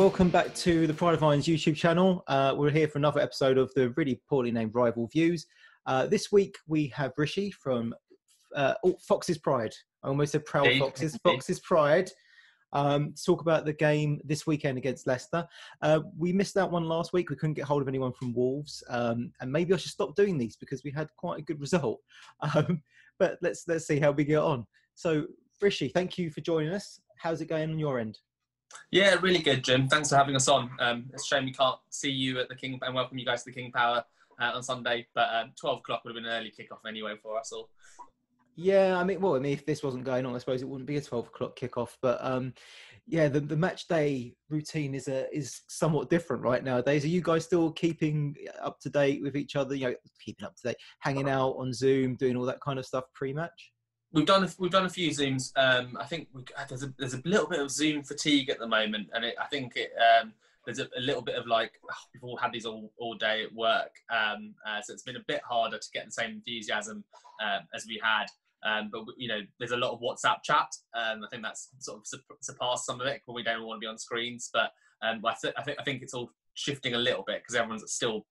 [0.00, 2.24] Welcome back to the Pride of Irons YouTube channel.
[2.26, 5.44] Uh, we're here for another episode of the really poorly named Rival Views.
[5.84, 7.94] Uh, this week we have Rishi from
[8.56, 9.74] uh, oh, Foxes Pride.
[10.02, 11.18] I almost said Proud Foxes.
[11.22, 12.10] Fox's Pride.
[12.72, 15.46] Um, talk about the game this weekend against Leicester.
[15.82, 17.28] Uh, we missed that one last week.
[17.28, 20.38] We couldn't get hold of anyone from Wolves, um, and maybe I should stop doing
[20.38, 22.00] these because we had quite a good result.
[22.54, 22.82] Um,
[23.18, 24.66] but let's let's see how we get on.
[24.94, 25.26] So,
[25.60, 27.02] Rishi, thank you for joining us.
[27.18, 28.18] How's it going on your end?
[28.90, 29.88] Yeah, really good, Jim.
[29.88, 30.70] Thanks for having us on.
[30.80, 33.44] Um, it's a shame we can't see you at the King and welcome you guys
[33.44, 34.04] to the King Power
[34.40, 37.38] uh, on Sunday, but um, 12 o'clock would have been an early kickoff anyway for
[37.38, 37.68] us all.
[38.56, 40.88] Yeah, I mean, well, I mean, if this wasn't going on, I suppose it wouldn't
[40.88, 41.96] be a 12 o'clock kickoff.
[42.02, 42.52] But um,
[43.06, 47.04] yeah, the, the match day routine is a, is somewhat different right nowadays.
[47.04, 49.74] Are you guys still keeping up to date with each other?
[49.74, 52.86] You know, keeping up to date, hanging out on Zoom, doing all that kind of
[52.86, 53.72] stuff pre-match?
[54.12, 55.52] We've done a, we've done a few zooms.
[55.56, 58.66] Um, I think we, there's a there's a little bit of Zoom fatigue at the
[58.66, 60.32] moment, and it, I think it um,
[60.64, 63.44] there's a, a, little bit of like oh, we've all had these all, all day
[63.44, 67.04] at work, um, uh, so it's been a bit harder to get the same enthusiasm
[67.42, 68.26] uh, as we had.
[68.62, 70.68] Um, but you know, there's a lot of WhatsApp chat.
[70.94, 73.88] Um, I think that's sort of surpassed some of it we don't want to be
[73.88, 74.50] on screens.
[74.52, 74.72] But
[75.02, 78.26] I, th- I think I think it's all shifting a little bit because everyone's still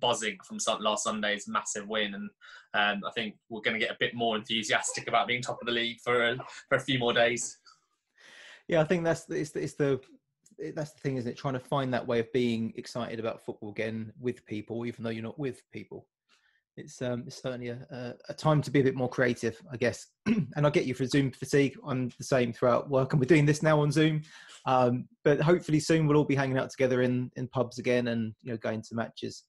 [0.00, 2.30] buzzing from last Sunday's massive win, and
[2.74, 5.66] um, I think we're going to get a bit more enthusiastic about being top of
[5.66, 6.36] the league for a,
[6.68, 7.58] for a few more days.
[8.68, 10.00] Yeah, I think that's it's, it's the
[10.74, 11.36] that's the thing, isn't it?
[11.36, 15.10] Trying to find that way of being excited about football again with people, even though
[15.10, 16.06] you're not with people.
[16.78, 20.06] It's um, it's certainly a, a, time to be a bit more creative, I guess.
[20.26, 21.76] and I get you for Zoom fatigue.
[21.84, 24.22] I'm the same throughout work, and we're doing this now on Zoom.
[24.64, 28.32] Um, but hopefully soon we'll all be hanging out together in in pubs again, and
[28.42, 29.44] you know going to matches.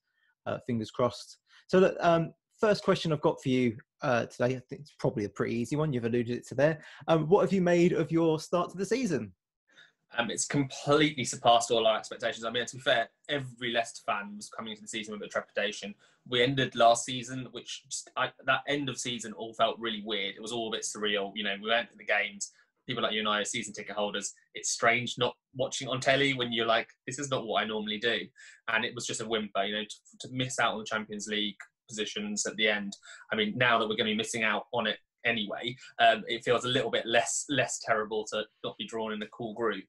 [0.45, 1.37] Uh, fingers crossed.
[1.67, 5.25] So that um, first question I've got for you uh, today, I think it's probably
[5.25, 5.93] a pretty easy one.
[5.93, 6.79] You've alluded it to there.
[7.07, 9.33] Um, what have you made of your start to the season?
[10.17, 12.43] Um, it's completely surpassed all our expectations.
[12.43, 15.31] I mean, to be fair, every Leicester fan was coming into the season with a
[15.31, 15.93] trepidation.
[16.27, 20.35] We ended last season, which just, I, that end of season all felt really weird.
[20.35, 21.31] It was all a bit surreal.
[21.35, 22.51] You know, we went to the games.
[22.87, 24.33] People like you and I are season ticket holders.
[24.55, 27.99] It's strange not watching on telly when you're like, this is not what I normally
[27.99, 28.21] do.
[28.67, 31.27] And it was just a whimper, you know, to, to miss out on the Champions
[31.27, 32.93] League positions at the end.
[33.31, 36.43] I mean, now that we're going to be missing out on it anyway, um, it
[36.43, 39.83] feels a little bit less less terrible to not be drawn in a cool group.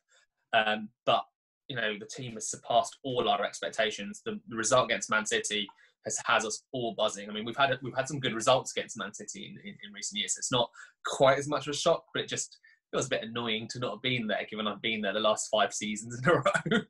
[0.53, 1.25] Um, but
[1.69, 4.23] you know, the team has surpassed all our expectations.
[4.25, 5.69] The, the, result against Man City
[6.05, 7.31] has has us all buzzing.
[7.31, 9.93] I mean, we've had we've had some good results against Man City in, in, in
[9.95, 10.35] recent years.
[10.37, 10.69] It's not
[11.07, 12.59] quite as much of a shock, but it just
[12.91, 15.49] feels a bit annoying to not have been there, given I've been there the last
[15.51, 16.35] five seasons in a
[16.75, 16.81] row.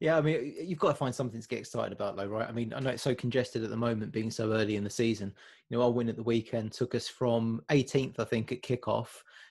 [0.00, 2.48] Yeah, I mean, you've got to find something to get excited about, though, right?
[2.48, 4.90] I mean, I know it's so congested at the moment, being so early in the
[4.90, 5.34] season.
[5.68, 9.08] You know, our win at the weekend took us from 18th, I think, at kickoff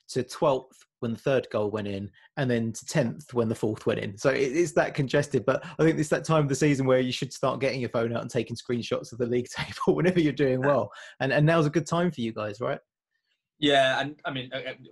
[0.09, 3.85] to 12th when the third goal went in, and then to 10th when the fourth
[3.85, 4.17] went in.
[4.17, 5.45] So it is that congested.
[5.45, 7.89] But I think it's that time of the season where you should start getting your
[7.89, 10.91] phone out and taking screenshots of the league table whenever you're doing well.
[11.19, 12.79] And and now's a good time for you guys, right?
[13.59, 14.51] Yeah, and I mean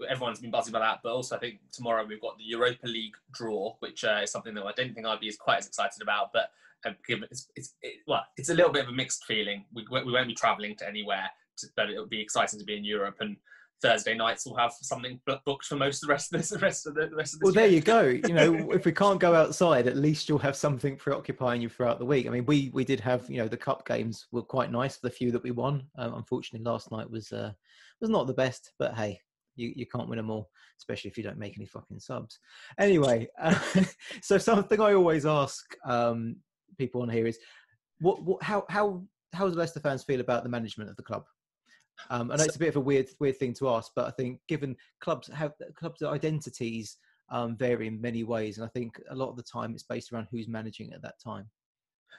[0.10, 3.14] everyone's been buzzing about that, but also I think tomorrow we've got the Europa League
[3.32, 6.02] draw, which uh, is something that I don't think I'd be as quite as excited
[6.02, 6.32] about.
[6.34, 6.50] But
[6.86, 9.66] uh, it's, it's it, well, it's a little bit of a mixed feeling.
[9.74, 12.84] We we won't be travelling to anywhere, to, but it'll be exciting to be in
[12.84, 13.38] Europe and
[13.86, 16.88] Thursday nights we'll have something booked for most of the rest of this, the rest
[16.88, 17.46] of the, the rest of this.
[17.46, 18.02] Well, there you go.
[18.02, 22.00] You know, if we can't go outside, at least you'll have something preoccupying you throughout
[22.00, 22.28] the week.
[22.28, 25.08] I mean, we we did have you know the cup games were quite nice for
[25.08, 25.84] the few that we won.
[25.98, 27.52] Um, unfortunately, last night was uh,
[28.02, 29.20] was not the best, but hey,
[29.56, 32.40] you, you can't win them all, especially if you don't make any fucking subs.
[32.80, 33.58] Anyway, uh,
[34.22, 36.38] so something I always ask um,
[36.78, 37.40] people on here is,
[38.00, 39.04] what, what, how, how,
[39.34, 41.24] how do Leicester fans feel about the management of the club?
[42.10, 44.12] Um, I know it's a bit of a weird, weird thing to ask, but I
[44.12, 46.98] think given clubs have clubs' identities
[47.30, 50.12] um, vary in many ways, and I think a lot of the time it's based
[50.12, 51.50] around who's managing at that time.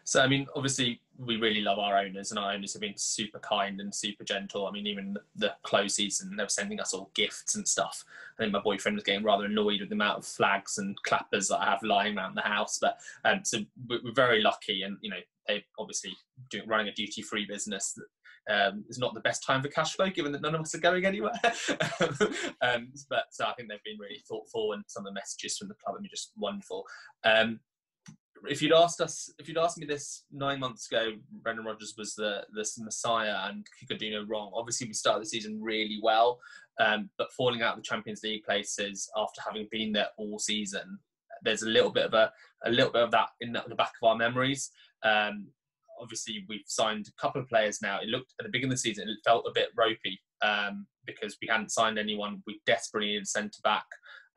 [0.04, 3.40] So, I mean, obviously, we really love our owners, and our owners have been super
[3.40, 4.66] kind and super gentle.
[4.66, 8.04] I mean, even the close season, they were sending us all gifts and stuff.
[8.38, 11.48] I think my boyfriend was getting rather annoyed with the amount of flags and clappers
[11.48, 12.78] that I have lying around the house.
[12.78, 13.58] But um, so
[13.88, 16.12] we're very lucky, and you know, they obviously
[16.50, 17.98] doing running a duty free business
[18.48, 20.80] um, is not the best time for cash flow, given that none of us are
[20.80, 21.38] going anywhere.
[22.62, 25.68] um, but so I think they've been really thoughtful, and some of the messages from
[25.68, 26.84] the club have been just wonderful.
[27.24, 27.60] Um,
[28.48, 31.12] if you'd asked us, if you'd asked me this nine months ago,
[31.42, 34.52] Brendan Rodgers was the the messiah and he could do no wrong.
[34.54, 36.38] Obviously, we started the season really well,
[36.80, 40.98] um, but falling out of the Champions League places after having been there all season,
[41.42, 42.32] there's a little bit of a
[42.64, 44.70] a little bit of that in the, back of our memories.
[45.02, 45.46] Um,
[46.00, 48.00] obviously, we've signed a couple of players now.
[48.00, 51.36] It looked at the beginning of the season, it felt a bit ropey um, because
[51.40, 52.42] we hadn't signed anyone.
[52.46, 53.86] We desperately needed centre back,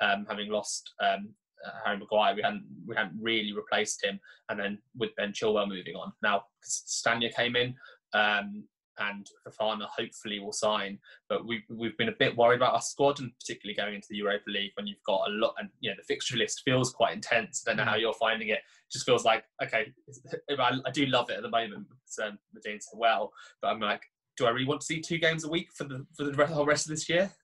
[0.02, 1.30] um, having lost um,
[1.66, 4.20] uh, Harry Maguire, we hadn't we hadn't really replaced him,
[4.50, 7.76] and then with Ben Chilwell moving on, now Castagna came in.
[8.14, 8.64] Um,
[9.00, 11.00] and Fofana hopefully will sign.
[11.28, 14.18] But we've, we've been a bit worried about our squad, and particularly going into the
[14.18, 17.14] Europa League when you've got a lot, and you know the fixture list feels quite
[17.14, 17.64] intense.
[17.68, 18.02] I don't know how mm.
[18.02, 18.60] you're finding it.
[18.60, 19.92] it just feels like okay,
[20.60, 23.32] I, I, do love it at the moment because um, doing so well.
[23.62, 24.04] But I'm like,
[24.38, 26.66] do I really want to see two games a week for the for the whole
[26.66, 27.32] rest of this year?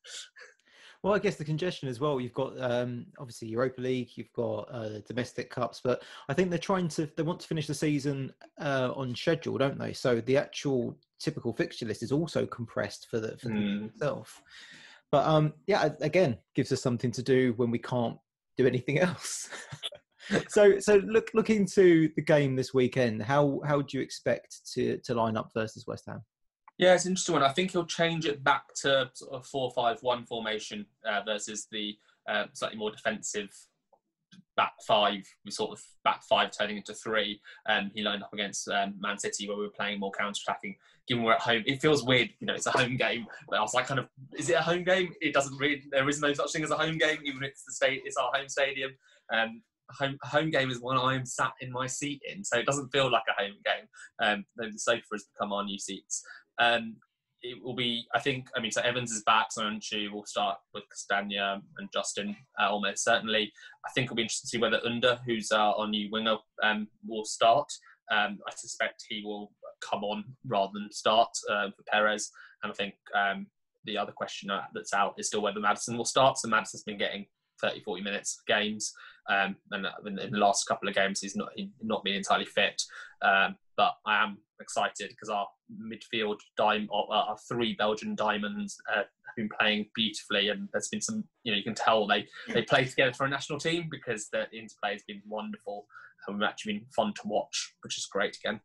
[1.05, 2.19] Well, I guess the congestion as well.
[2.19, 6.57] You've got um, obviously Europa League, you've got uh, domestic cups, but I think they're
[6.57, 9.93] trying to they want to finish the season uh, on schedule, don't they?
[9.93, 13.87] So the actual typical fixture list is also compressed for the for mm.
[13.87, 14.41] itself.
[15.11, 18.17] But um, yeah, again, gives us something to do when we can't
[18.57, 19.49] do anything else.
[20.47, 23.23] so so look looking to the game this weekend.
[23.23, 26.23] How how do you expect to to line up versus West Ham?
[26.77, 27.43] Yeah, it's an interesting one.
[27.43, 31.95] I think he'll change it back to sort of four-five-one formation uh, versus the
[32.27, 33.49] uh, slightly more defensive
[34.57, 35.21] back five.
[35.43, 37.41] We sort of back five turning into three.
[37.67, 40.75] Um, he lined up against um, Man City where we were playing more counter-attacking.
[41.07, 42.29] Given we're at home, it feels weird.
[42.39, 43.27] You know, it's a home game.
[43.47, 44.07] But I was like, kind of,
[44.37, 45.13] is it a home game?
[45.21, 45.83] It doesn't really.
[45.91, 48.01] There is no such thing as a home game, even if it's the state.
[48.05, 48.91] It's our home stadium.
[49.31, 49.61] Um,
[49.91, 53.11] home home game is one I'm sat in my seat in, so it doesn't feel
[53.11, 53.87] like a home game.
[54.19, 56.23] Um, the sofa has become our new seats.
[56.57, 56.95] Um,
[57.51, 60.57] it will be, I think, I mean, so Evans is back, so Söyüncü will start
[60.73, 63.51] with Castagna and Justin uh, almost certainly.
[63.85, 66.87] I think it'll be interesting to see whether Under, who's uh, our new winger, um,
[67.07, 67.71] will start.
[68.11, 69.51] Um, I suspect he will
[69.81, 72.31] come on rather than start uh, for Perez.
[72.63, 73.47] And I think um,
[73.85, 76.37] the other question that's out is still whether Maddison will start.
[76.37, 77.25] So Maddison's been getting
[77.61, 78.93] 30, 40 minutes games.
[79.29, 82.81] Um, and in, the last couple of games, he's not he's not been entirely fit.
[83.21, 88.97] Um, but I am excited because our midfield dime, uh, our three Belgian diamonds uh,
[88.97, 92.61] have been playing beautifully, and there's been some, you know, you can tell they they
[92.61, 95.87] play together for a national team because the interplay has been wonderful,
[96.27, 98.59] and we've actually been fun to watch, which is great again.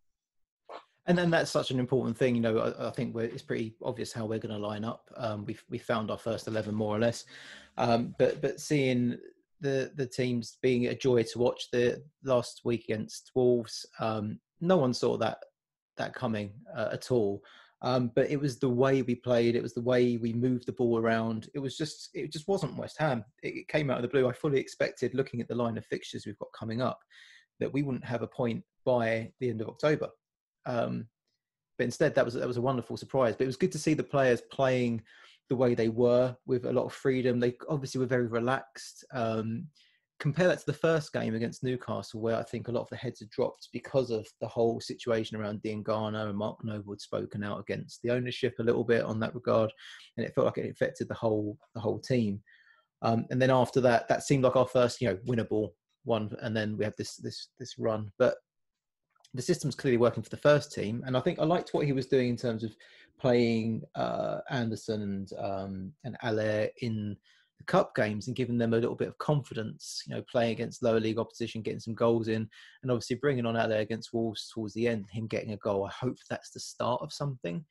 [1.06, 2.58] And then that's such an important thing, you know.
[2.58, 5.10] I, I think it's pretty obvious how we're going to line up.
[5.16, 7.24] Um, we've we found our first eleven more or less,
[7.78, 9.18] um, but but seeing
[9.60, 14.76] the the teams being a joy to watch the last week against Wolves, um, no
[14.76, 15.38] one saw that
[15.96, 17.42] that coming uh, at all.
[17.82, 19.56] Um, but it was the way we played.
[19.56, 21.48] It was the way we moved the ball around.
[21.54, 23.24] It was just, it just wasn't West Ham.
[23.42, 24.28] It, it, came out of the blue.
[24.28, 26.98] I fully expected, looking at the line of fixtures we've got coming up,
[27.58, 30.08] that we wouldn't have a point by the end of October.
[30.66, 31.06] Um,
[31.78, 33.34] but instead, that was that was a wonderful surprise.
[33.34, 35.00] But it was good to see the players playing
[35.50, 37.38] the way they were with a lot of freedom.
[37.38, 39.04] They obviously were very relaxed.
[39.12, 39.66] Um,
[40.20, 42.96] compare that to the first game against Newcastle, where I think a lot of the
[42.96, 47.42] heads had dropped because of the whole situation around Diangana and Mark Noble had spoken
[47.42, 49.72] out against the ownership a little bit on that regard,
[50.16, 52.40] and it felt like it affected the whole the whole team.
[53.02, 55.70] Um, and then after that, that seemed like our first, you know, winnable
[56.04, 58.12] one, and then we had this this this run.
[58.18, 58.36] But
[59.34, 61.92] the system's clearly working for the first team, and I think I liked what he
[61.92, 62.74] was doing in terms of
[63.18, 67.16] playing uh, Anderson and um, and Haller in
[67.58, 70.82] the cup games and giving them a little bit of confidence, you know, playing against
[70.82, 72.48] lower league opposition, getting some goals in,
[72.82, 75.84] and obviously bringing on there against Wolves towards the end, him getting a goal.
[75.84, 77.64] I hope that's the start of something,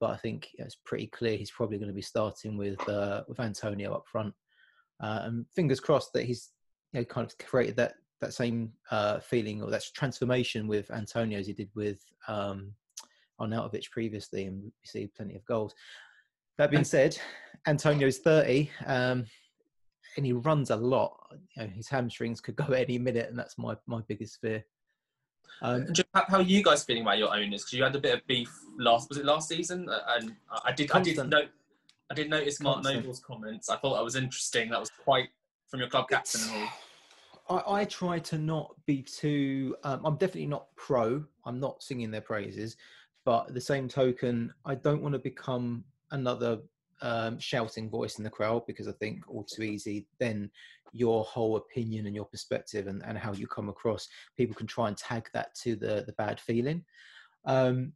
[0.00, 3.40] but I think it's pretty clear he's probably going to be starting with uh, with
[3.40, 4.34] Antonio up front,
[5.02, 6.50] uh, and fingers crossed that he's
[6.92, 11.38] you know kind of created that that same uh, feeling or that transformation with Antonio
[11.38, 12.72] as he did with um,
[13.40, 15.74] Arnautovic previously, and we see plenty of goals.
[16.56, 17.16] That being said,
[17.66, 19.24] Antonio's 30 um,
[20.16, 21.16] and he runs a lot.
[21.56, 24.64] You know, his hamstrings could go any minute, and that's my, my biggest fear.
[25.62, 27.62] Um, how are you guys feeling about your owners?
[27.62, 29.88] Because you had a bit of beef last was it last season?
[29.88, 31.18] Uh, and I did constant.
[31.18, 31.48] I did note
[32.10, 33.00] I did notice Mark constant.
[33.00, 33.68] Noble's comments.
[33.68, 34.70] I thought that was interesting.
[34.70, 35.28] That was quite
[35.68, 36.68] from your club captain and all.
[37.50, 39.76] I, I, try to not be too.
[39.84, 41.24] Um, I'm definitely not pro.
[41.44, 42.76] I'm not singing their praises,
[43.24, 46.58] but the same token, I don't want to become another
[47.02, 50.50] um, shouting voice in the crowd because I think all too easy then
[50.92, 54.88] your whole opinion and your perspective and, and how you come across people can try
[54.88, 56.84] and tag that to the the bad feeling.
[57.44, 57.92] Um,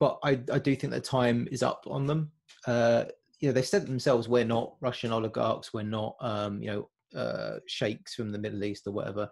[0.00, 2.32] but I, I do think the time is up on them.
[2.66, 3.04] Uh,
[3.40, 7.58] you know, they said themselves, we're not Russian oligarchs, we're not, um, you know, uh,
[7.66, 9.28] sheikhs from the Middle East or whatever.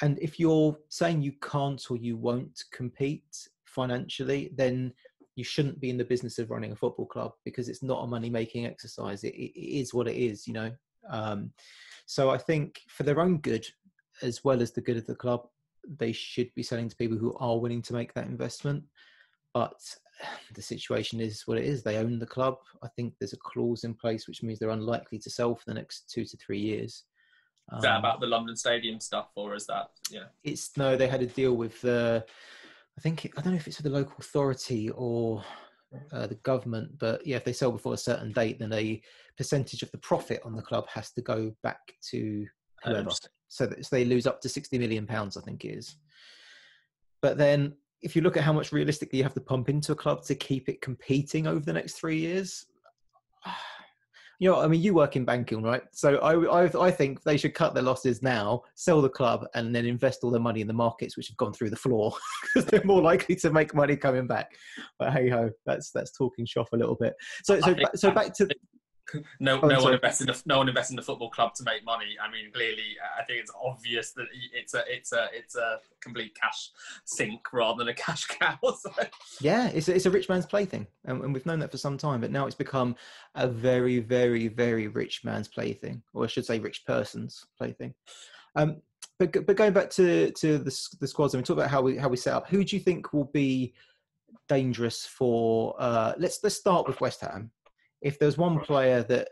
[0.00, 4.92] And if you're saying you can't or you won't compete financially, then
[5.36, 8.06] you shouldn't be in the business of running a football club because it's not a
[8.06, 9.24] money making exercise.
[9.24, 10.72] It, it is what it is, you know.
[11.08, 11.52] Um,
[12.06, 13.66] so I think for their own good,
[14.22, 15.46] as well as the good of the club,
[15.98, 18.84] they should be selling to people who are willing to make that investment.
[19.54, 19.80] But
[20.54, 21.82] the situation is what it is.
[21.82, 22.56] They own the club.
[22.82, 25.74] I think there's a clause in place which means they're unlikely to sell for the
[25.74, 27.04] next two to three years.
[27.76, 30.24] Is that Um, about the London Stadium stuff, or is that yeah?
[30.42, 32.24] It's no, they had a deal with the.
[32.98, 35.42] I think I don't know if it's with the local authority or
[36.12, 39.00] uh, the government, but yeah, if they sell before a certain date, then a
[39.38, 42.46] percentage of the profit on the club has to go back to
[42.84, 43.10] whoever.
[43.48, 45.96] so that so they lose up to 60 million pounds i think it is
[47.20, 49.96] but then if you look at how much realistically you have to pump into a
[49.96, 52.66] club to keep it competing over the next three years
[54.38, 55.82] you know i mean you work in banking right?
[55.92, 59.74] So i i, I think they should cut their losses now sell the club and
[59.74, 62.68] then invest all their money in the markets which have gone through the floor because
[62.68, 64.50] they're more likely to make money coming back.
[64.98, 67.14] But hey ho that's that's talking shop a little bit.
[67.44, 68.48] So so so back to
[69.40, 71.64] No, Oh, no one invests in the no one invests in the football club to
[71.64, 72.16] make money.
[72.22, 76.34] I mean, clearly, I think it's obvious that it's a it's a it's a complete
[76.40, 76.70] cash
[77.04, 78.58] sink rather than a cash cow.
[78.62, 78.90] So,
[79.40, 81.98] Yeah, it's a, it's a rich man's plaything, and, and we've known that for some
[81.98, 82.20] time.
[82.20, 82.96] But now it's become
[83.34, 87.94] a very, very, very rich man's plaything, or I should say, rich person's plaything.
[88.56, 88.82] Um,
[89.18, 91.96] but but going back to to the the squads, and we talk about how we
[91.96, 92.48] how we set up.
[92.48, 93.74] Who do you think will be
[94.48, 95.74] dangerous for?
[95.78, 97.50] Uh, let's let's start with West Ham.
[98.02, 99.28] If there's one player that,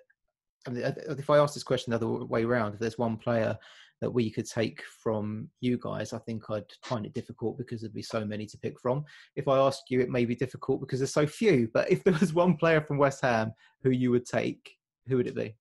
[0.67, 3.59] uh, if I ask this question the other way around, if there's one player
[4.01, 7.93] that we could take from you guys, I think I'd find it difficult because there'd
[7.93, 9.05] be so many to pick from
[9.37, 11.69] if I ask you, it may be difficult because there's so few.
[11.73, 15.27] But if there was one player from West Ham who you would take, who would
[15.27, 15.55] it be?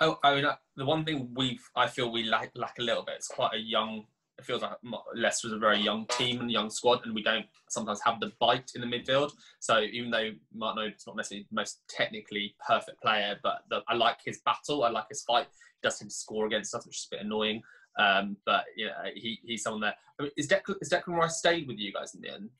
[0.00, 3.02] I, I mean, uh, the one thing we've I feel we lack lack a little
[3.02, 3.16] bit.
[3.16, 4.04] It's quite a young.
[4.42, 4.72] It feels like
[5.14, 8.72] Leicester's a very young team and young squad, and we don't sometimes have the bite
[8.74, 9.30] in the midfield.
[9.60, 13.94] So even though Martin Odegaard's not necessarily the most technically perfect player, but the, I
[13.94, 14.82] like his battle.
[14.82, 15.46] I like his fight.
[15.80, 17.62] He does tend to score against us, which is a bit annoying.
[18.00, 19.94] Um, but you know, he, he's someone there.
[20.18, 22.50] I mean, is Declan, is Declan Rice stayed with you guys in the end?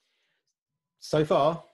[1.00, 1.64] So far,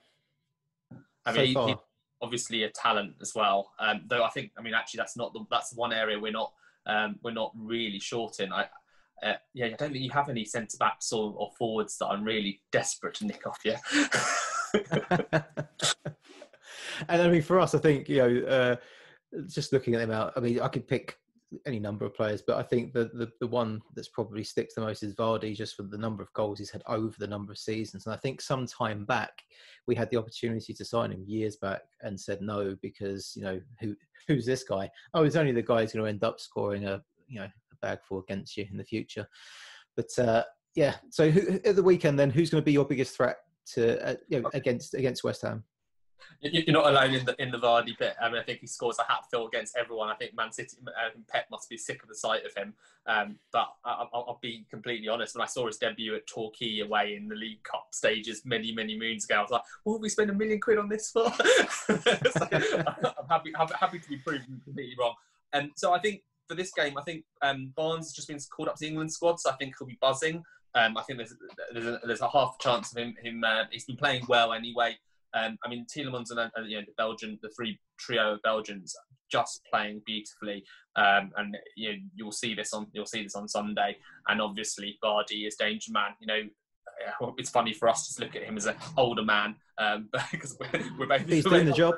[1.23, 1.67] I so mean, he- far.
[1.67, 1.77] he's
[2.19, 3.73] obviously a talent as well.
[3.79, 6.51] Um, though I think, I mean, actually, that's not the, that's one area we're not
[6.87, 8.51] um, we're not really short in.
[8.51, 8.65] I,
[9.23, 12.23] uh, yeah, I don't think you have any centre backs or, or forwards that I'm
[12.23, 13.75] really desperate to nick off you.
[17.07, 18.75] and I mean, for us, I think you know, uh,
[19.47, 20.33] just looking at them out.
[20.35, 21.17] I mean, I could pick
[21.65, 24.81] any number of players, but I think the, the the one that's probably sticks the
[24.81, 27.57] most is Vardy, just for the number of goals he's had over the number of
[27.57, 28.05] seasons.
[28.05, 29.41] And I think some time back
[29.87, 33.59] we had the opportunity to sign him years back and said no because you know
[33.81, 33.95] who
[34.27, 34.89] who's this guy?
[35.13, 37.47] Oh, he's only the guy who's going to end up scoring a you know
[37.81, 39.27] bag for against you in the future.
[39.95, 40.43] But uh,
[40.75, 43.37] yeah, so who, at the weekend then, who's going to be your biggest threat
[43.73, 45.63] to uh, you know, against against West Ham?
[46.41, 48.15] You- You're not alone in the in the Vardy bit.
[48.21, 50.09] I mean, I think he scores a hatfill against everyone.
[50.09, 52.73] I think Man City, uh, Pep must be sick of the sight of him.
[53.07, 55.35] Um, but I, I'll, I'll be completely honest.
[55.35, 58.97] When I saw his debut at Torquay away in the League Cup stages many, many
[58.97, 61.31] moons ago, I was like, "What have we spent a million quid on this for?"
[61.89, 65.15] So, I'm happy, happy to be proven completely wrong.
[65.53, 68.67] And so I think for this game, I think um, Barnes has just been called
[68.67, 70.43] up to the England squad, so I think he'll be buzzing.
[70.75, 71.33] Um, I think there's
[71.73, 73.15] there's a, there's a half chance of him.
[73.23, 74.97] him uh, he's been playing well anyway.
[75.35, 78.95] Um, I mean, Tielemans and uh, you know, the Belgian, the three trio of Belgians,
[79.31, 80.63] just playing beautifully.
[80.95, 83.97] Um, and you know, you'll see this on you'll see this on Sunday.
[84.27, 86.11] And obviously, Vardy is danger man.
[86.19, 86.41] You know,
[87.37, 90.83] it's funny for us to look at him as an older man um, because we're,
[90.97, 91.95] we're both He's doing the job.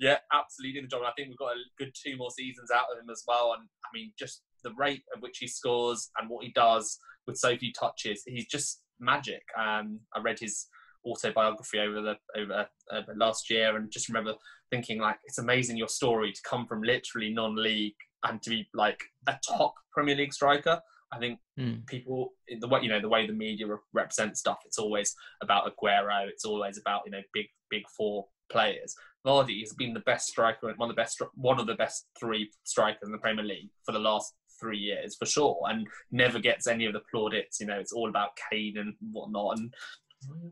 [0.00, 1.00] Yeah, absolutely doing the job.
[1.00, 3.54] And I think we've got a good two more seasons out of him as well.
[3.58, 7.36] And I mean, just the rate at which he scores and what he does with
[7.36, 9.42] so few touches, he's just magic.
[9.58, 10.66] Um, I read his
[11.06, 14.34] autobiography over the over uh, last year, and just remember
[14.70, 19.00] thinking like, it's amazing your story to come from literally non-league and to be like
[19.28, 20.80] a top Premier League striker.
[21.12, 21.86] I think Mm.
[21.86, 24.58] people the way you know the way the media re- represent stuff.
[24.66, 26.26] It's always about Aguero.
[26.26, 28.94] It's always about you know big big four players.
[29.26, 32.50] Vardy has been the best striker, one of the best, one of the best three
[32.64, 36.66] strikers in the Premier League for the last three years for sure, and never gets
[36.66, 37.60] any of the plaudits.
[37.60, 39.58] You know, it's all about Kane and whatnot.
[39.58, 39.74] And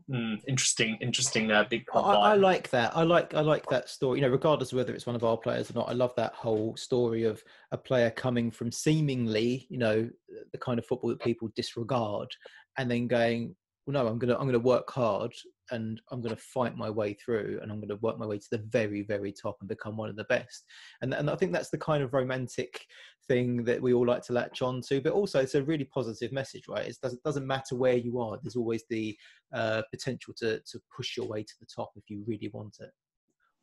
[0.09, 1.99] mm, interesting, interesting uh, big I.
[1.99, 2.95] I like that.
[2.97, 4.19] I like I like that story.
[4.19, 6.33] You know, regardless of whether it's one of our players or not, I love that
[6.33, 10.09] whole story of a player coming from seemingly, you know,
[10.51, 12.29] the kind of football that people disregard,
[12.77, 13.55] and then going,
[13.85, 15.33] well, no, I'm gonna I'm gonna work hard
[15.71, 18.59] and I'm gonna fight my way through, and I'm gonna work my way to the
[18.69, 20.65] very very top and become one of the best.
[21.01, 22.85] And and I think that's the kind of romantic
[23.27, 25.01] thing that we all like to latch on to.
[25.01, 26.87] But also, it's a really positive message, right?
[26.87, 28.37] It doesn't doesn't matter where you are.
[28.41, 29.17] There's always the
[29.53, 32.91] uh, potential to to push your way to the top if you really want it.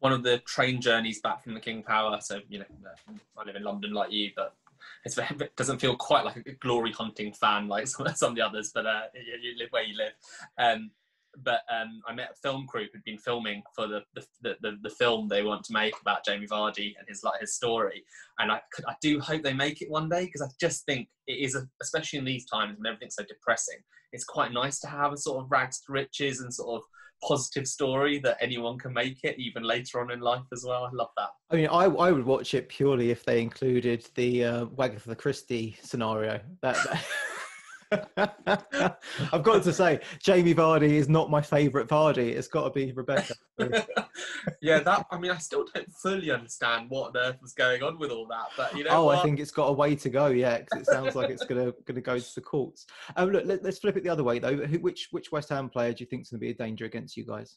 [0.01, 2.19] one of the train journeys back from the King Power.
[2.21, 2.65] So you know,
[3.39, 4.55] I live in London like you, but
[5.05, 8.47] it's it doesn't feel quite like a glory hunting fan like some, some of the
[8.47, 8.71] others.
[8.75, 10.13] But uh, you, you live where you live.
[10.59, 10.91] Um,
[11.45, 14.91] but um, I met a film crew who'd been filming for the the, the, the
[14.91, 18.05] film they want to make about Jamie Vardy and his like his story.
[18.39, 21.39] And I I do hope they make it one day because I just think it
[21.39, 23.79] is, a, especially in these times when everything's so depressing.
[24.13, 26.89] It's quite nice to have a sort of rags to riches and sort of
[27.23, 30.85] positive story that anyone can make it even later on in life as well.
[30.85, 31.31] I love that.
[31.51, 35.77] I mean, I I would watch it purely if they included the uh, Wagatha Christie
[35.83, 36.41] scenario.
[36.63, 36.77] That.
[36.85, 37.05] that
[38.17, 42.37] I've got to say, Jamie Vardy is not my favourite Vardy.
[42.37, 43.35] It's got to be Rebecca.
[44.63, 45.07] yeah, that.
[45.11, 48.27] I mean, I still don't fully understand what on earth was going on with all
[48.29, 48.91] that, but you know.
[48.91, 49.19] Oh, what?
[49.19, 50.29] I think it's got a way to go.
[50.29, 52.87] Yeah, because it sounds like it's gonna gonna go to the courts.
[53.17, 54.57] Um, look, let, us flip it the other way though.
[54.57, 56.85] Who, which which West Ham player do you think is going to be a danger
[56.85, 57.57] against you guys?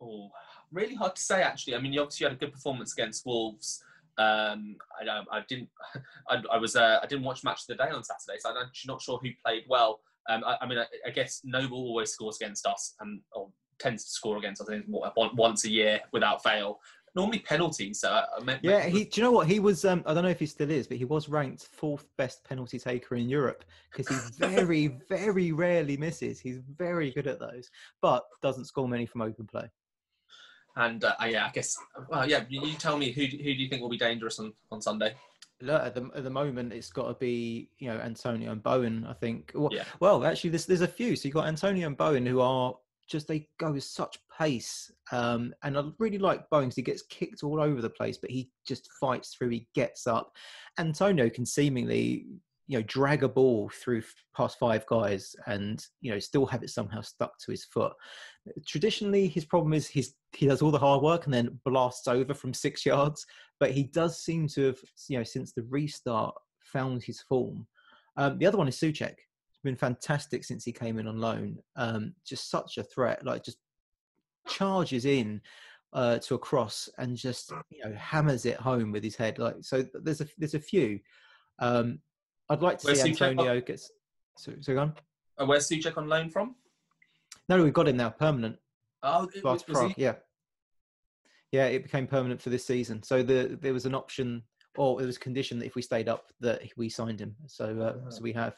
[0.00, 0.30] Oh,
[0.72, 1.74] really hard to say actually.
[1.74, 3.84] I mean, you obviously had a good performance against Wolves.
[4.18, 5.68] Um, I, I didn't.
[6.28, 6.76] I, I was.
[6.76, 9.18] Uh, I didn't watch match of the day on Saturday, so I'm actually not sure
[9.22, 10.00] who played well.
[10.28, 14.04] Um, I, I, mean, I, I, guess Noble always scores against us, and or tends
[14.04, 14.68] to score against us.
[14.68, 14.86] I think
[15.36, 16.78] once a year without fail.
[17.14, 18.00] Normally penalties.
[18.00, 19.04] So I meant, yeah, he.
[19.04, 19.84] Do you know what he was?
[19.84, 22.78] Um, I don't know if he still is, but he was ranked fourth best penalty
[22.78, 23.64] taker in Europe
[23.94, 24.16] because he
[24.46, 26.40] very, very rarely misses.
[26.40, 29.68] He's very good at those, but doesn't score many from open play.
[30.76, 31.76] And uh, yeah, I guess.
[32.08, 32.44] Well, yeah.
[32.48, 35.14] You tell me who who do you think will be dangerous on, on Sunday?
[35.60, 39.06] Look, at the at the moment, it's got to be you know Antonio and Bowen.
[39.08, 39.52] I think.
[39.54, 39.84] Well, yeah.
[40.00, 41.14] well, actually, there's there's a few.
[41.16, 42.74] So you have got Antonio and Bowen who are
[43.08, 44.90] just they go with such pace.
[45.10, 48.30] Um, and I really like Bowen because he gets kicked all over the place, but
[48.30, 49.50] he just fights through.
[49.50, 50.32] He gets up.
[50.78, 52.26] Antonio can seemingly
[52.66, 54.02] you know drag a ball through
[54.36, 57.92] past five guys and you know still have it somehow stuck to his foot.
[58.66, 62.34] Traditionally his problem is he's he does all the hard work and then blasts over
[62.34, 63.26] from six yards
[63.60, 67.66] but he does seem to have you know since the restart found his form.
[68.16, 69.14] Um, the other one is Soucek
[69.62, 71.58] been fantastic since he came in on loan.
[71.76, 73.58] Um, just such a threat like just
[74.48, 75.40] charges in
[75.92, 79.56] uh, to a cross and just you know hammers it home with his head like
[79.60, 80.98] so there's a there's a few.
[81.58, 82.00] Um,
[82.48, 83.90] I'd like to where's see Antonio on, gets.
[84.36, 84.94] So, so on.
[85.38, 86.54] Uh, where's Soucek on loan from?
[87.48, 88.56] No, we've got him now, permanent.
[89.02, 90.14] Oh, it, was Prague, yeah,
[91.50, 93.02] yeah, it became permanent for this season.
[93.02, 94.42] So the there was an option,
[94.76, 97.36] or it was a condition that if we stayed up, that we signed him.
[97.46, 98.10] So uh, oh.
[98.10, 98.56] so we have.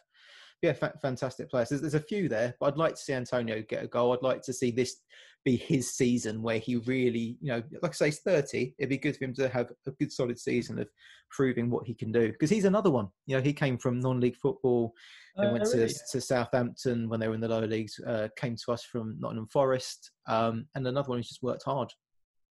[0.62, 1.68] Yeah, fa- fantastic players.
[1.68, 4.12] There's, there's a few there, but I'd like to see Antonio get a goal.
[4.12, 4.96] I'd like to see this
[5.44, 8.74] be his season where he really, you know, like I say, he's 30.
[8.78, 10.88] It'd be good for him to have a good solid season of
[11.30, 13.08] proving what he can do because he's another one.
[13.26, 14.94] You know, he came from non-league football,
[15.36, 15.88] then uh, went really?
[15.88, 19.16] to, to Southampton when they were in the lower leagues, uh, came to us from
[19.20, 21.92] Nottingham Forest, um, and another one who's just worked hard.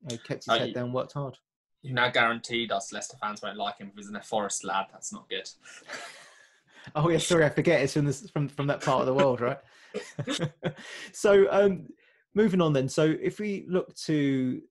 [0.01, 1.35] You know, kept his oh, head you, down, worked hard.
[1.81, 4.87] You now guaranteed us Leicester fans won't like him because he's a Forest lad.
[4.91, 5.49] That's not good.
[6.95, 9.41] oh yeah, sorry, I forget it's from this, from from that part of the world,
[9.41, 9.59] right?
[11.11, 11.87] so um,
[12.35, 12.89] moving on then.
[12.89, 14.61] So if we look to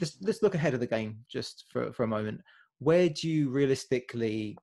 [0.00, 2.40] let's let's look ahead of the game just for for a moment.
[2.78, 4.56] Where do you realistically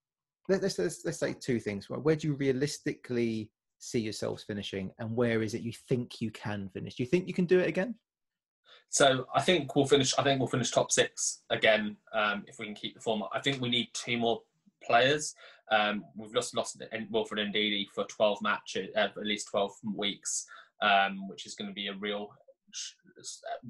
[0.50, 1.90] let's let's let's say two things.
[1.90, 6.70] Where do you realistically see yourselves finishing, and where is it you think you can
[6.70, 6.96] finish?
[6.96, 7.96] Do you think you can do it again?
[8.90, 10.14] So I think we'll finish.
[10.18, 13.24] I think we'll finish top six again um, if we can keep the form.
[13.34, 14.42] I think we need two more
[14.84, 15.36] players.
[15.72, 20.46] Um, we've just lost Wilfred Ndidi for 12 matches, uh, at least 12 weeks
[20.82, 22.30] um, which is going to be a real.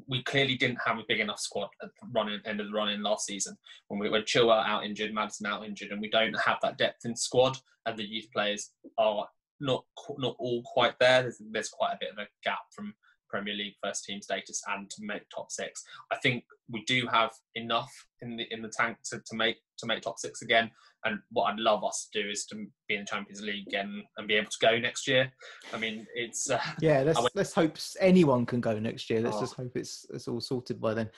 [0.07, 2.89] We clearly didn't have a big enough squad at the running end of the run
[2.89, 3.55] in last season
[3.87, 7.05] when we were Chilwell out injured, Maddison out injured, and we don't have that depth
[7.05, 9.27] in squad, and the youth players are
[9.59, 9.85] not
[10.17, 11.23] not all quite there.
[11.23, 12.93] There's, there's quite a bit of a gap from
[13.29, 15.83] Premier League first team status and to make top six.
[16.11, 19.85] I think we do have enough in the in the tank to, to make to
[19.85, 20.71] make top six again.
[21.05, 22.55] And what I'd love us to do is to
[22.87, 25.31] be in the Champions League again and be able to go next year.
[25.73, 27.01] I mean, it's uh, yeah.
[27.05, 29.21] Let's went, let's hope anyone can go next year.
[29.21, 29.41] Let's oh.
[29.41, 31.09] just hope it's it's all sorted by then.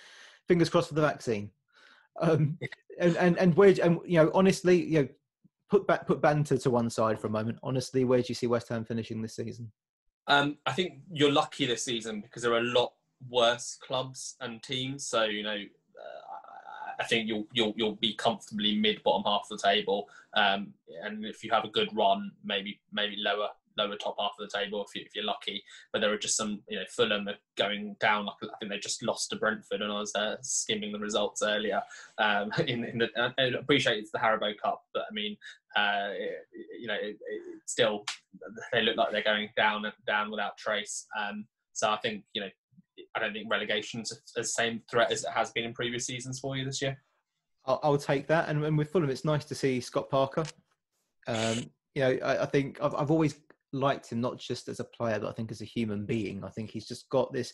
[0.47, 1.51] Fingers crossed for the vaccine.
[2.21, 2.57] Um,
[2.99, 5.07] and and and where and you know honestly, you know,
[5.69, 7.59] put back put banter to one side for a moment.
[7.63, 9.71] Honestly, where do you see West Ham finishing this season?
[10.29, 12.93] Um, I think you're lucky this season because there are a lot
[13.27, 15.05] worse clubs and teams.
[15.05, 19.59] So you know, uh, I think you'll you'll you'll be comfortably mid bottom half of
[19.59, 20.07] the table.
[20.35, 24.49] Um, and if you have a good run, maybe maybe lower lower top half of
[24.49, 25.63] the table if, you, if you're lucky.
[25.91, 28.25] But there are just some, you know, Fulham are going down.
[28.25, 31.41] Like I think they just lost to Brentford, and I was uh, skimming the results
[31.41, 31.81] earlier.
[32.17, 35.37] Um, in, in the, I appreciate it's the Haribo Cup, but I mean,
[35.75, 36.47] uh, it,
[36.79, 38.05] you know, it, it still
[38.71, 41.05] they look like they're going down down without trace.
[41.19, 42.49] Um, so I think you know,
[43.15, 46.57] I don't think relegation's the same threat as it has been in previous seasons for
[46.57, 46.97] you this year.
[47.65, 50.45] I'll, I'll take that, and, and with Fulham, it's nice to see Scott Parker.
[51.27, 53.35] Um, you know, I, I think I've, I've always
[53.71, 56.43] liked him not just as a player, but I think as a human being.
[56.43, 57.53] I think he's just got this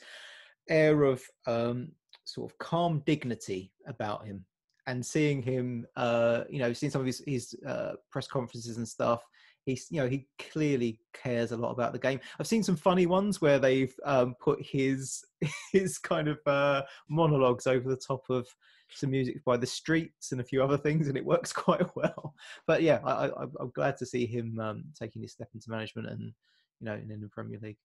[0.70, 1.92] air of um,
[2.26, 4.46] sort of calm dignity about him.
[4.88, 8.88] And seeing him, uh, you know, seeing some of his, his uh, press conferences and
[8.88, 9.24] stuff,
[9.66, 12.20] he's, you know, he clearly cares a lot about the game.
[12.40, 15.24] I've seen some funny ones where they've um, put his
[15.72, 18.48] his kind of uh, monologues over the top of
[18.90, 22.34] some music by the Streets and a few other things, and it works quite well.
[22.68, 26.34] But yeah, I, am glad to see him um, taking his step into management and
[26.80, 27.78] you know in, in the Premier League.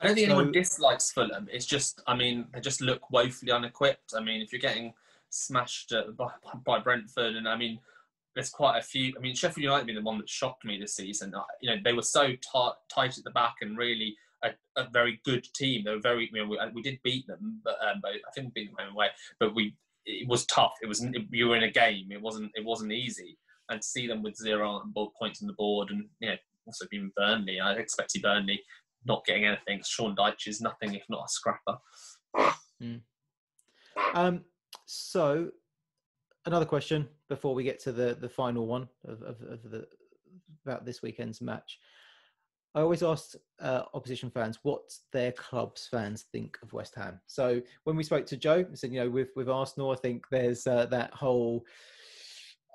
[0.00, 1.48] I don't think so, anyone dislikes Fulham.
[1.52, 4.14] It's just, I mean, they just look woefully unequipped.
[4.16, 4.92] I mean, if you're getting
[5.30, 6.28] smashed by,
[6.64, 7.78] by Brentford, and I mean,
[8.34, 9.12] there's quite a few.
[9.16, 11.32] I mean, Sheffield United being the one that shocked me this season.
[11.60, 15.20] You know, they were so t- tight at the back and really a, a, very
[15.24, 15.84] good team.
[15.84, 16.30] They were very.
[16.32, 18.94] You know, we, we did beat them, but, um, I think we beat them home
[18.94, 19.08] away.
[19.38, 20.74] But we, it was tough.
[20.82, 22.10] It was you were in a game.
[22.10, 22.50] It wasn't.
[22.54, 23.38] It wasn't easy.
[23.70, 24.82] And to see them with zero
[25.18, 26.36] points on the board, and you know,
[26.66, 28.62] also being Burnley, I expected Burnley
[29.04, 29.80] not getting anything.
[29.84, 31.78] Sean Dyche is nothing if not a scrapper.
[32.82, 33.00] Mm.
[34.14, 34.44] Um,
[34.86, 35.50] so,
[36.46, 39.86] another question before we get to the the final one of, of, of the
[40.64, 41.78] about this weekend's match.
[42.74, 44.82] I always ask uh, opposition fans what
[45.12, 47.20] their club's fans think of West Ham.
[47.26, 50.24] So when we spoke to Joe, he said, you know, with with Arsenal, I think
[50.30, 51.64] there's uh, that whole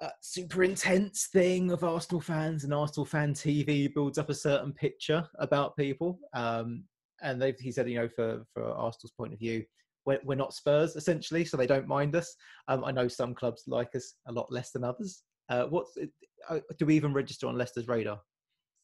[0.01, 4.71] uh, super intense thing of Arsenal fans and Arsenal fan TV builds up a certain
[4.71, 6.19] picture about people.
[6.33, 6.83] Um,
[7.23, 9.63] and they he said, you know, for, for Arsenal's point of view,
[10.05, 12.35] we're, we're not Spurs essentially, so they don't mind us.
[12.67, 15.23] Um, I know some clubs like us a lot less than others.
[15.49, 15.97] Uh, what's
[16.49, 18.19] uh, do we even register on Leicester's radar?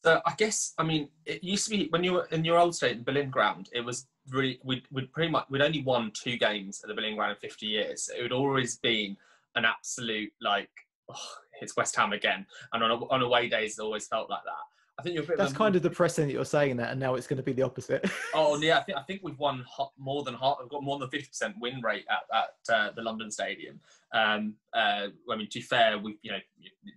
[0.04, 2.74] So I guess I mean it used to be when you were in your old
[2.74, 3.70] state, the Boleyn Ground.
[3.72, 7.16] It was really we'd, we'd pretty much we'd only won two games at the Boleyn
[7.16, 8.10] Ground in 50 years.
[8.14, 9.16] It would always been
[9.54, 10.68] an absolute like
[11.10, 11.28] oh,
[11.62, 12.44] it's West Ham again.
[12.74, 14.52] And on, a, on away days, it always felt like that.
[14.98, 17.38] I think you're That's kind of depressing that you're saying that, and now it's going
[17.38, 18.08] to be the opposite.
[18.34, 19.64] oh yeah, I think I think we've won
[19.98, 20.58] more than half.
[20.60, 23.80] We've got more than fifty percent win rate at, at uh, the London Stadium.
[24.12, 26.38] Um, uh, I mean, to be fair, we've you know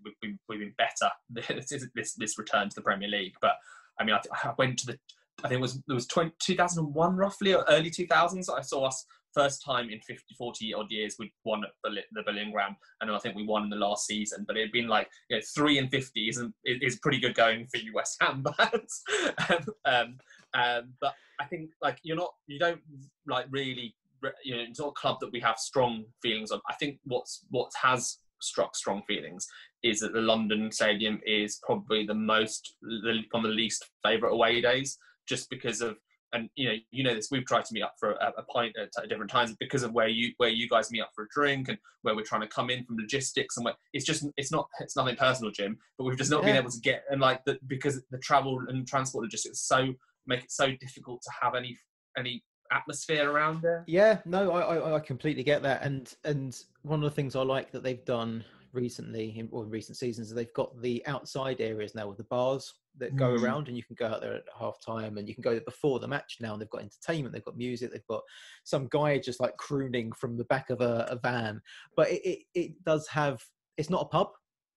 [0.03, 1.09] we've been, we've been better
[1.57, 3.35] this, this this return to the Premier League.
[3.41, 3.55] But
[3.99, 4.99] I mean, I, I went to the
[5.43, 8.49] I think it was it was 20, 2001 roughly, or early 2000s.
[8.49, 9.05] I saw us
[9.37, 13.19] first time in 50, 40 odd years we'd won the, the Boleyn Ground, and I
[13.19, 14.45] think we won in the last season.
[14.47, 17.77] But it'd been like you know, three and 50 isn't is pretty good going for
[17.77, 18.43] you West Ham
[19.49, 20.17] um, um,
[20.53, 22.81] um, but I think like you're not you don't
[23.27, 23.95] like really
[24.43, 26.61] you know it's not a club that we have strong feelings on.
[26.69, 29.47] I think what's what has struck strong feelings
[29.83, 34.61] is that the London Stadium is probably the most the, on the least favourite away
[34.61, 34.97] days,
[35.27, 35.97] just because of
[36.33, 38.75] and you know you know this we've tried to meet up for a, a pint
[38.77, 41.69] at, different times because of where you where you guys meet up for a drink
[41.69, 44.67] and where we're trying to come in from logistics and where it's just it's not
[44.79, 46.49] it's nothing personal jim but we've just not yeah.
[46.49, 49.93] been able to get and like the, because the travel and transport logistics so
[50.25, 51.77] make it so difficult to have any
[52.17, 53.85] any atmosphere around there.
[53.87, 55.83] Yeah no I, I i completely get that.
[55.83, 59.69] And and one of the things i like that they've done recently in, or in
[59.69, 63.41] recent seasons they've got the outside areas now with the bars that go mm.
[63.41, 65.61] around and you can go out there at half time and you can go there
[65.61, 68.21] before the match now and they've got entertainment they've got music they've got
[68.63, 71.61] some guy just like crooning from the back of a, a van.
[71.95, 73.41] But it, it, it, does have
[73.77, 74.29] it's not a pub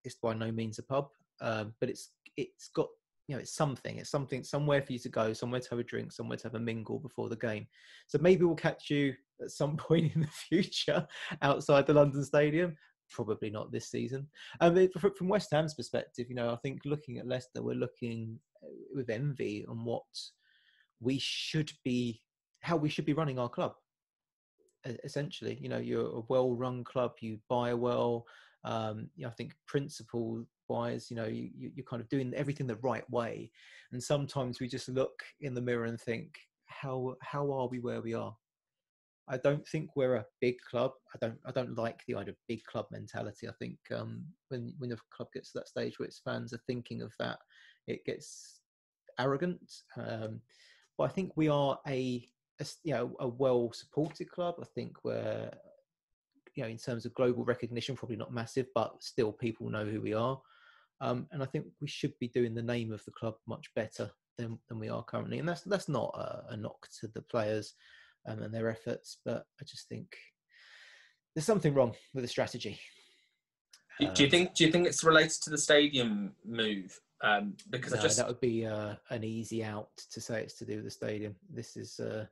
[0.04, 1.08] it's by no means a pub
[1.40, 2.88] um, but it's it's got
[3.28, 5.84] you know it's something it's something somewhere for you to go somewhere to have a
[5.84, 7.66] drink somewhere to have a mingle before the game.
[8.08, 11.06] So maybe we'll catch you at some point in the future
[11.42, 12.76] outside the london stadium
[13.10, 14.26] probably not this season.
[14.60, 18.68] Um, from West Ham's perspective, you know, I think looking at Leicester, we're looking uh,
[18.94, 20.04] with envy on what
[21.00, 22.22] we should be,
[22.60, 23.74] how we should be running our club.
[25.04, 27.12] Essentially, you know, you're a well-run club.
[27.20, 28.26] You buy well.
[28.64, 32.76] Um, you know, I think principle-wise, you know, you, you're kind of doing everything the
[32.76, 33.50] right way.
[33.92, 38.00] And sometimes we just look in the mirror and think, how how are we where
[38.00, 38.34] we are?
[39.30, 40.92] I don't think we're a big club.
[41.14, 43.48] I don't I don't like the idea of big club mentality.
[43.48, 46.60] I think um, when when a club gets to that stage where its fans are
[46.66, 47.38] thinking of that,
[47.86, 48.60] it gets
[49.18, 49.72] arrogant.
[49.96, 50.40] Um,
[50.98, 52.28] but I think we are a,
[52.60, 54.56] a you know a well supported club.
[54.60, 55.50] I think we're
[56.56, 60.00] you know in terms of global recognition probably not massive, but still people know who
[60.00, 60.40] we are.
[61.00, 64.10] Um, and I think we should be doing the name of the club much better
[64.36, 65.38] than, than we are currently.
[65.38, 67.74] And that's that's not a, a knock to the players
[68.26, 69.18] um, and their efforts.
[69.24, 70.16] But I just think
[71.34, 72.78] there's something wrong with the strategy.
[73.98, 74.54] Do, do you um, think?
[74.54, 76.98] Do you think it's related to the stadium move?
[77.22, 80.54] Um, because no, I just that would be uh, an easy out to say it's
[80.58, 81.34] to do with the stadium.
[81.48, 82.00] This is.
[82.00, 82.26] Uh,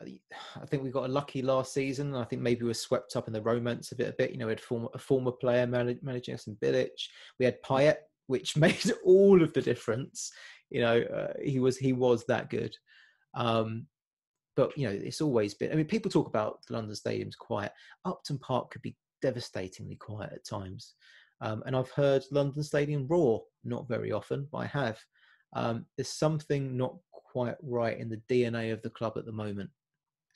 [0.00, 2.16] I think we got a lucky last season.
[2.16, 4.32] I think maybe we were swept up in the romance of it a bit.
[4.32, 6.88] You know, we had former, a former player managing us in Bilic.
[7.38, 10.32] We had Payet which made all of the difference.
[10.70, 12.74] You know, uh, he was he was that good.
[13.34, 13.86] Um,
[14.56, 15.72] but you know, it's always been.
[15.72, 17.72] I mean, people talk about London stadiums quiet.
[18.04, 20.94] Upton Park could be devastatingly quiet at times,
[21.40, 24.98] um, and I've heard London Stadium roar not very often, but I have.
[25.54, 29.70] Um, there's something not quite right in the DNA of the club at the moment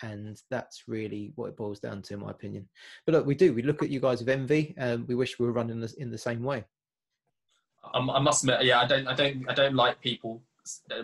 [0.02, 2.68] and that's really what it boils down to, in my opinion.
[3.04, 3.52] But look, we do.
[3.52, 6.18] We look at you guys with envy, and we wish we were running in the
[6.18, 6.64] same way.
[7.94, 10.42] I must admit, yeah, I don't, I don't, I don't like people.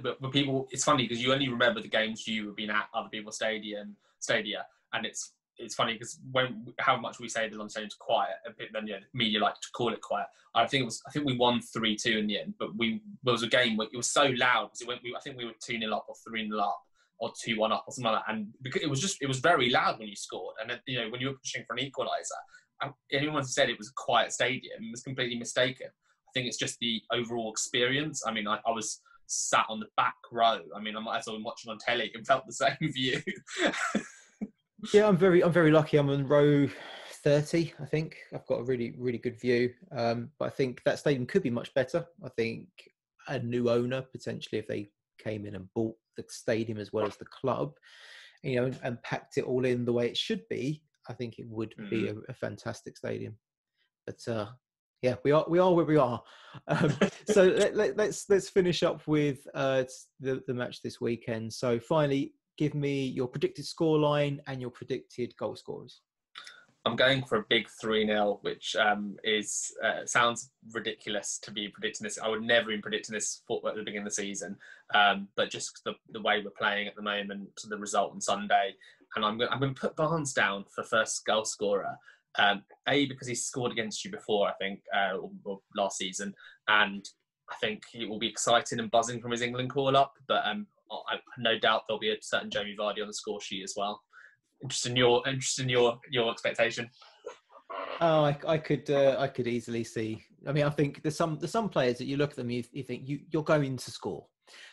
[0.02, 3.08] But, people, it's funny because you only remember the games you have been at other
[3.08, 7.68] people's stadium, stadia, and it's it's funny because when how much we say the London
[7.68, 8.36] Stadium's quiet,
[8.72, 10.26] then yeah, media like to call it quiet.
[10.54, 13.02] I think it was I think we won three two in the end, but we
[13.22, 15.02] there was a game where it was so loud because it went.
[15.02, 16.80] We, I think we were two 0 up or three 0 up,
[17.22, 18.34] or two one up or something like that.
[18.34, 21.08] And because it was just it was very loud when you scored, and you know
[21.10, 22.40] when you were pushing for an equaliser,
[22.82, 25.86] um, anyone who said it was a quiet stadium was completely mistaken.
[25.86, 28.22] I think it's just the overall experience.
[28.26, 29.00] I mean, I, I was
[29.32, 30.60] sat on the back row.
[30.74, 33.20] I mean, I might as been watching on telly and felt the same view.
[34.92, 35.96] yeah, I'm very I'm very lucky.
[35.96, 36.68] I'm on row
[37.22, 38.16] 30, I think.
[38.34, 39.72] I've got a really, really good view.
[39.96, 42.04] Um, but I think that stadium could be much better.
[42.24, 42.68] I think
[43.28, 44.88] a new owner, potentially, if they
[45.22, 47.72] came in and bought the stadium as well as the club,
[48.42, 51.38] you know, and, and packed it all in the way it should be, I think
[51.38, 51.90] it would mm.
[51.90, 53.36] be a, a, fantastic stadium.
[54.06, 54.46] But uh,
[55.02, 56.22] yeah, we are we are where we are.
[56.68, 56.94] Um,
[57.28, 59.84] so let, let, let's let's finish up with uh,
[60.20, 61.52] the the match this weekend.
[61.52, 66.00] So finally, give me your predicted scoreline and your predicted goal scorers.
[66.84, 71.68] I'm going for a big 3 0, which um, is uh, sounds ridiculous to be
[71.68, 72.18] predicting this.
[72.18, 74.56] I would never have predicting this at the beginning of the season,
[74.92, 78.74] um, but just the, the way we're playing at the moment, the result on Sunday.
[79.14, 81.96] And I'm going, I'm going to put Barnes down for first goal scorer.
[82.38, 85.18] Um, a, because he's scored against you before, I think, uh,
[85.76, 86.32] last season.
[86.68, 87.04] And
[87.50, 90.14] I think he will be excited and buzzing from his England call up.
[90.28, 93.64] But um, I, no doubt there'll be a certain Jamie Vardy on the score sheet
[93.64, 94.00] as well
[94.62, 96.88] interested in your interest in your your expectation.
[98.00, 100.24] Oh, I, I could uh, I could easily see.
[100.46, 102.64] I mean, I think there's some there's some players that you look at them, you,
[102.72, 104.26] you think you you're going to score.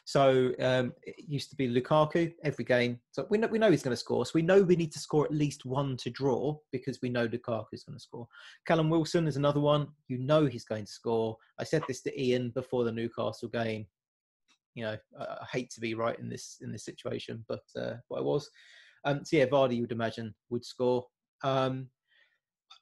[0.05, 2.99] So um, it used to be Lukaku every game.
[3.11, 4.25] So we know we know he's going to score.
[4.25, 7.27] So we know we need to score at least one to draw because we know
[7.27, 8.27] Lukaku is going to score.
[8.67, 9.87] Callum Wilson is another one.
[10.07, 11.37] You know he's going to score.
[11.59, 13.85] I said this to Ian before the Newcastle game.
[14.75, 17.93] You know, I, I hate to be right in this in this situation, but uh,
[18.07, 18.49] what I was.
[19.05, 21.05] Um, so yeah, Vardy, you would imagine, would score.
[21.43, 21.87] Um,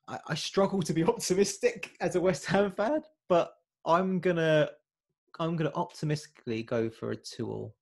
[0.08, 3.52] I, I, struggle to be optimistic as a West Ham fan, but
[3.86, 4.70] I'm gonna
[5.40, 7.76] I'm gonna optimistically go for a two-all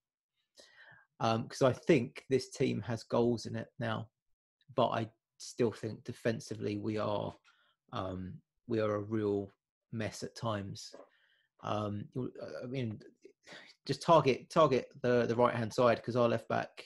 [1.19, 4.08] because um, I think this team has goals in it now,
[4.75, 7.34] but I still think defensively we are
[7.93, 8.34] um,
[8.67, 9.49] we are a real
[9.91, 10.93] mess at times.
[11.63, 12.05] Um,
[12.63, 12.99] I mean,
[13.86, 16.84] just target target the the right hand side because our left back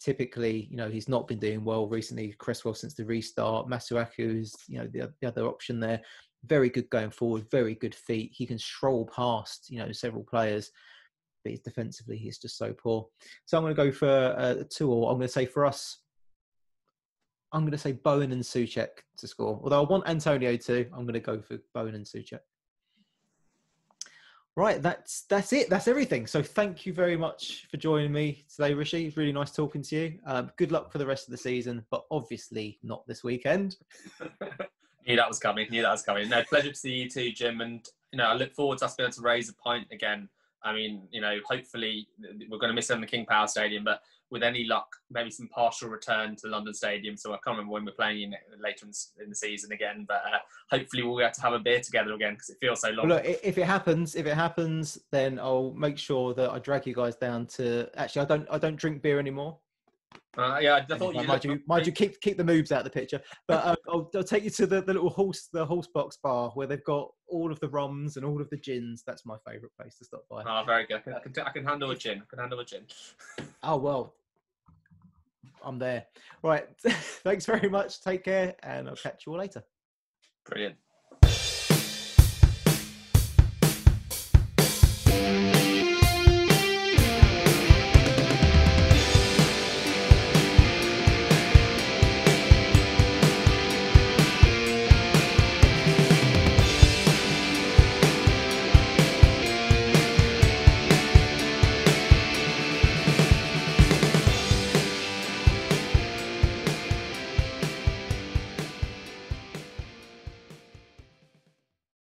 [0.00, 2.34] typically, you know, he's not been doing well recently.
[2.38, 3.68] Cresswell since the restart.
[3.68, 6.02] Masuaku is, you know, the, the other option there.
[6.46, 8.32] Very good going forward, very good feet.
[8.34, 10.70] He can stroll past, you know, several players,
[11.42, 13.06] but he's defensively, he's just so poor.
[13.44, 16.00] So I'm going to go for a two or I'm going to say for us,
[17.52, 19.60] I'm going to say Bowen and Soucek to score.
[19.62, 22.40] Although I want Antonio to, I'm going to go for Bowen and Soucek.
[24.56, 25.68] Right, that's that's it.
[25.68, 26.28] That's everything.
[26.28, 29.06] So thank you very much for joining me today, Rishi.
[29.06, 30.18] It's really nice talking to you.
[30.26, 33.76] Um, good luck for the rest of the season, but obviously not this weekend.
[35.06, 35.66] Knew that was coming.
[35.70, 36.28] Knew that was coming.
[36.28, 37.60] No, pleasure to see you too, Jim.
[37.60, 40.28] And you know, I look forward to us being able to raise a pint again.
[40.62, 42.08] I mean, you know, hopefully
[42.50, 45.30] we're going to miss it in the King Power Stadium, but with any luck, maybe
[45.30, 47.16] some partial return to the London Stadium.
[47.16, 48.86] So I can't remember when we're playing in later
[49.22, 50.38] in, the season again, but uh,
[50.70, 53.08] hopefully we'll get to have a beer together again because it feels so long.
[53.08, 56.86] Well, look, if it happens, if it happens, then I'll make sure that I drag
[56.86, 57.88] you guys down to.
[57.98, 58.48] Actually, I don't.
[58.50, 59.58] I don't drink beer anymore.
[60.36, 61.22] Uh, yeah, I thought you.
[61.22, 63.20] Mind you, mind you keep keep the moves out of the picture.
[63.46, 66.50] But uh, I'll, I'll, take you to the, the little horse the horse box bar
[66.54, 69.02] where they've got all of the rums and all of the gins.
[69.06, 70.42] That's my favourite place to stop by.
[70.44, 71.02] Oh, very good.
[71.06, 72.20] I can, I can handle a gin.
[72.20, 72.82] I can handle a gin.
[73.62, 74.14] oh well,
[75.62, 76.06] I'm there.
[76.42, 76.66] Right.
[76.80, 78.00] Thanks very much.
[78.00, 79.62] Take care, and I'll catch you all later.
[80.46, 80.76] Brilliant.